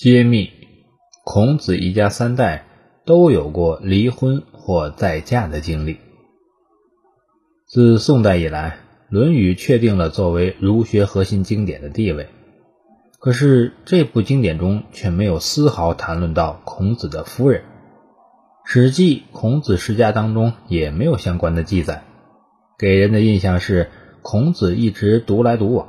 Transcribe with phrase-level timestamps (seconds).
[0.00, 0.52] 揭秘：
[1.24, 2.66] 孔子一家三代
[3.04, 5.98] 都有过离婚或再嫁的经历。
[7.66, 8.78] 自宋代以来，
[9.12, 12.28] 《论语》确定了作为儒学核心经典的地位。
[13.18, 17.62] 可是这部经典中却没有丝毫谈论到孔子的夫人，
[18.64, 22.04] 《史记·孔子世家》当中也没有相关的记载，
[22.78, 23.90] 给人的印象是
[24.22, 25.88] 孔子一直独来独往，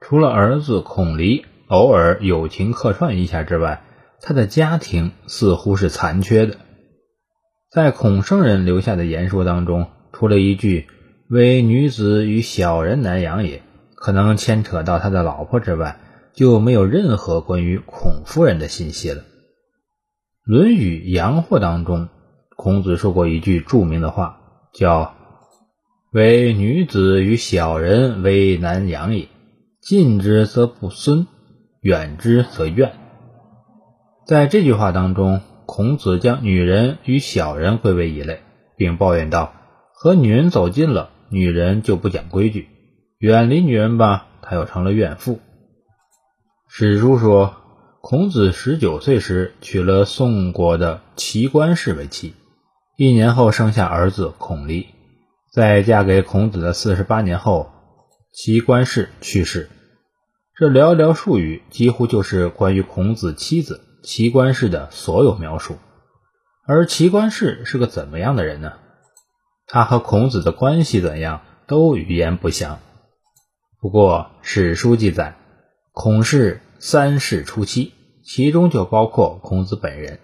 [0.00, 1.44] 除了儿子孔离。
[1.72, 3.82] 偶尔友情客串一下之外，
[4.20, 6.58] 他的家庭似乎是残缺的。
[7.70, 10.86] 在孔圣人留下的言说当中，除了一句
[11.30, 13.62] “唯女子与小人难养也”，
[13.96, 15.98] 可能牵扯到他的老婆之外，
[16.34, 19.22] 就没有任何关于孔夫人的信息了。
[20.44, 22.10] 《论语阳货》当中，
[22.54, 24.40] 孔子说过一句著名的话，
[24.74, 25.14] 叫
[26.12, 29.28] “唯女子与小人为难养也，
[29.80, 31.26] 近之则不孙。”
[31.82, 32.92] 远之则怨。
[34.24, 38.40] 在这句话当中，孔子将女人与小人归为一类，
[38.76, 39.52] 并抱怨道
[39.92, 42.68] ：“和女人走近了，女人就不讲规矩；
[43.18, 45.40] 远离女人吧，她又成了怨妇。”
[46.70, 47.56] 史书说，
[48.00, 52.34] 孔子十九岁时娶了宋国的齐官氏为妻，
[52.96, 54.86] 一年后生下儿子孔离。
[55.52, 57.72] 在嫁给孔子的四十八年后，
[58.32, 59.68] 齐官氏去世。
[60.62, 65.76] 这寥寥数语，几乎就是关于孔子妻子齐观氏的所有描述。
[66.64, 68.74] 而齐观氏是个怎么样的人呢？
[69.66, 72.78] 他和孔子的关系怎样，都语言不详。
[73.80, 75.36] 不过史书记载，
[75.90, 80.20] 孔氏三世初妻，其中就包括孔子本人。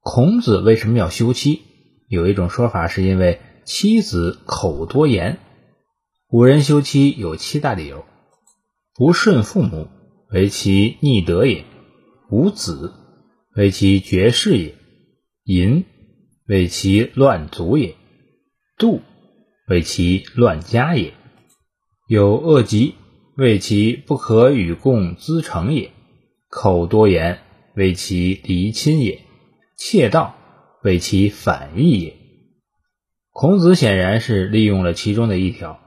[0.00, 1.62] 孔子为什么要休妻？
[2.08, 5.38] 有一种说法是因为妻子口多言。
[6.26, 8.04] 古人休妻有七大理由。
[8.98, 9.86] 不顺父母，
[10.32, 11.62] 为其逆德也；
[12.32, 12.92] 无子，
[13.54, 14.72] 为其绝世也；
[15.44, 15.84] 淫，
[16.48, 17.94] 为其乱族也；
[18.76, 19.00] 妒，
[19.68, 21.12] 为其乱家也；
[22.08, 22.96] 有恶疾，
[23.36, 25.90] 为其不可与共资成也；
[26.50, 27.38] 口多言，
[27.76, 29.20] 为其离亲也；
[29.76, 30.34] 窃盗，
[30.82, 32.16] 为其反义也。
[33.30, 35.78] 孔子显然是利用了其中的一条。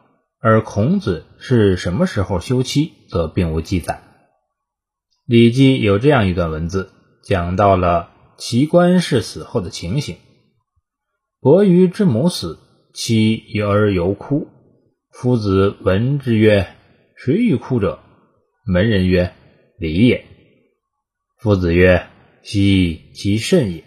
[0.43, 3.93] 而孔子是什么时候休妻，则并无记载。
[5.27, 6.89] 《礼记》有这样一段文字，
[7.23, 8.09] 讲到了
[8.39, 10.17] 齐观氏死后的情形：
[11.39, 12.57] 伯鱼之母死，
[12.91, 14.47] 妻一而犹哭。
[15.11, 16.75] 夫子闻之曰
[17.15, 17.99] ：“谁欲哭者？”
[18.65, 19.35] 门人曰
[19.77, 20.25] ：“礼也。”
[21.37, 22.07] 夫子曰
[22.41, 23.83] ：“奚其甚也？”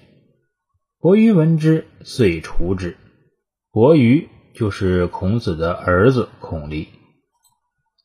[1.00, 2.96] 伯鱼闻之，遂除之。
[3.72, 4.28] 伯鱼。
[4.54, 6.88] 就是孔子的儿子孔离，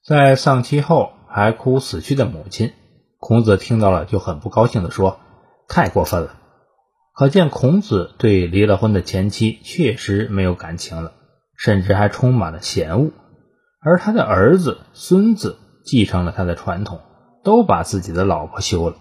[0.04, 2.74] 在丧妻后还哭死去的母亲。
[3.20, 5.20] 孔子听到了就很不高兴地说
[5.68, 6.38] ：“太过分了！”
[7.14, 11.12] 可见孔子对离了婚的前妻确实没有感情了，
[11.56, 13.12] 甚至还充满了嫌恶。
[13.82, 17.02] 而他的儿子、孙子继承了他的传统，
[17.44, 18.96] 都把自己的老婆休了。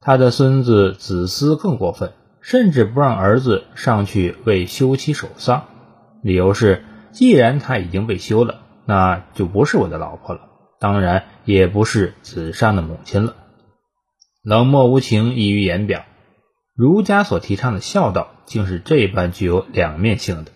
[0.00, 5.64] 他的孙子子思更过分，甚至不让儿子上去为休妻守丧。
[6.22, 10.42] 理由是，既然她已经被休了，那就不是我的老婆了，
[10.80, 13.36] 当然也不是子善的母亲了。
[14.42, 16.04] 冷漠无情溢于言表，
[16.74, 20.52] 儒家所提倡的孝道，竟是这般具有两面性的。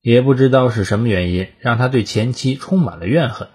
[0.00, 3.48] 也不知道是什么原因，让他对前妻充满了怨恨。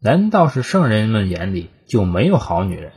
[0.00, 2.92] 难道是圣人们眼里就没有好女人？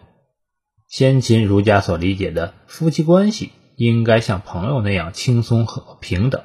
[0.88, 6.42] 先秦儒家所理解的夫妻关系，应该像朋友那样轻松和平等。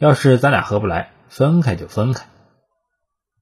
[0.00, 2.24] 要是咱俩合不来，分开就分开。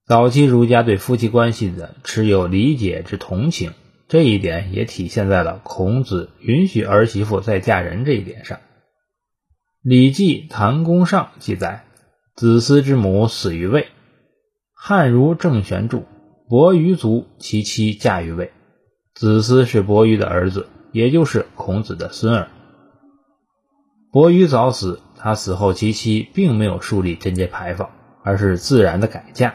[0.04, 3.74] 早期儒家对夫妻关系的持有理解之同情，
[4.08, 8.58] 这一点也体现在了孔子允许儿媳妇再嫁人这一点上。
[9.82, 11.84] 《礼记·谭公上》记载
[12.34, 13.86] ：“子思之母死于魏。”
[14.74, 16.06] 汉儒郑玄注
[16.50, 18.50] ：“伯鱼族其妻嫁于魏。”
[19.14, 22.50] 子思是伯鱼的儿子，也就是孔子的孙儿。
[24.10, 25.00] 伯鱼早死。
[25.18, 27.90] 他死后，其妻并没有树立贞节牌坊，
[28.22, 29.54] 而是自然的改嫁。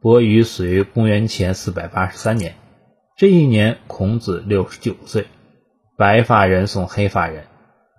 [0.00, 2.54] 伯鱼死于公元前四百八十三年，
[3.16, 5.26] 这一年孔子六十九岁。
[5.96, 7.44] 白发人送黑发人，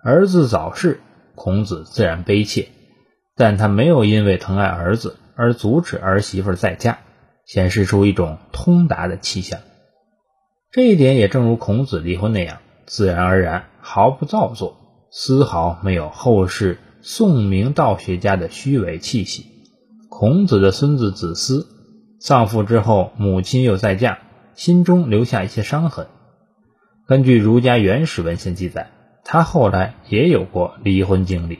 [0.02, 1.00] 儿子早逝，
[1.34, 2.68] 孔子自然悲切，
[3.36, 6.98] 但他没有因为疼爱儿子而阻止儿媳妇再嫁，
[7.46, 9.60] 显示出一种通达的气象。
[10.72, 14.76] 这一点也正如孔子离婚那样，自然而然，毫不造作，
[15.10, 16.78] 丝毫没有后世。
[17.06, 19.44] 宋明道学家的虚伪气息。
[20.08, 21.66] 孔子的孙子子思
[22.18, 24.20] 丧父之后，母亲又再嫁，
[24.54, 26.06] 心中留下一些伤痕。
[27.06, 28.90] 根据儒家原始文献记载，
[29.22, 31.56] 他后来也有过离婚经历。《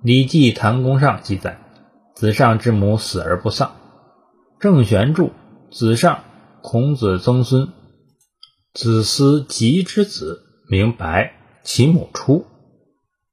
[0.00, 1.58] 礼记·谭公上》记载
[2.16, 3.72] ：“子上之母死而不丧。”
[4.58, 5.30] 郑玄注
[5.70, 6.24] ：“子上，
[6.62, 7.68] 孔子曾孙，
[8.72, 12.46] 子思及之子，名白，其母出。”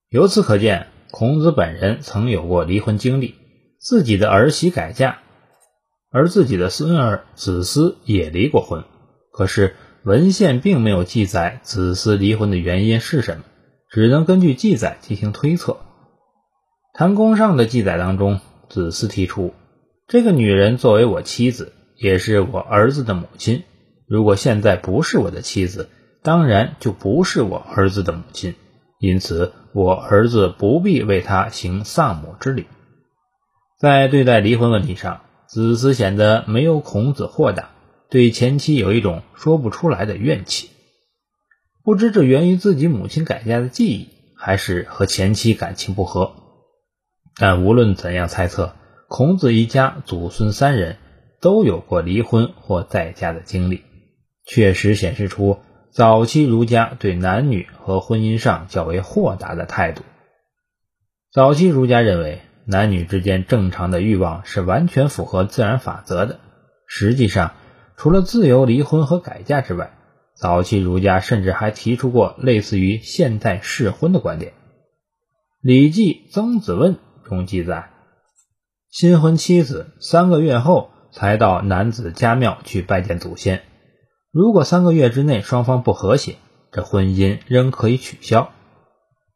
[0.09, 3.35] 由此可见，孔子本人曾有过离婚经历，
[3.77, 5.19] 自己的儿媳改嫁，
[6.09, 8.85] 而自己的孙儿子思也离过婚。
[9.33, 9.75] 可是
[10.05, 13.43] 文献并没有记载子思离婚的原因是什么，
[13.89, 15.77] 只能根据记载进行推测。
[16.93, 18.39] 谈公上的记载当中，
[18.69, 19.53] 子思提出，
[20.07, 23.63] 这个女人作为我妻子，也是我儿子的母亲。
[24.07, 25.89] 如果现在不是我的妻子，
[26.23, 28.55] 当然就不是我儿子的母亲。
[28.99, 32.65] 因此，我儿子不必为他行丧母之礼。
[33.79, 37.69] 在对待离婚问题上，子思显得没有孔子豁达，
[38.09, 40.71] 对前妻有一种说不出来的怨气。
[41.83, 46.33] 不知这源于自己母亲改嫁的记忆，还是和前妻感情不和。
[47.35, 48.73] 但无论怎样猜测，
[49.07, 50.97] 孔子一家祖孙三人
[51.39, 53.83] 都有过离婚或在家的经历，
[54.43, 55.59] 确实显示出
[55.91, 60.03] 早期儒家对男女和婚姻上较为豁达的态度。
[61.31, 66.39] 早期儒家认为，男女之间正常的欲望是完全符合自然法则的。
[66.85, 67.53] 实际上，
[67.95, 69.91] 除了自由离婚和改嫁之外，
[70.35, 74.51] 早期儒家甚至还提出过类似于现代试婚的观点。
[75.61, 76.95] 《礼记·曾子问》。
[77.27, 77.89] 中记载，
[78.89, 83.63] 新婚妻子三个月后才到男子家庙去拜见祖先。
[84.37, 86.35] 如果三个月之内双方不和谐，
[86.71, 88.51] 这婚姻仍可以取消。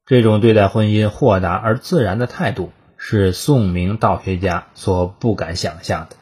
[0.05, 6.17] 这种对待婚姻豁达而自然的态度，是宋明道学家所不敢想象的。